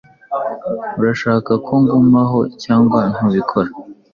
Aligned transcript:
Urashaka 0.99 1.51
ko 1.65 1.73
ngumaho 1.81 2.39
cyangwa 2.63 2.99
ntubikora? 3.13 3.69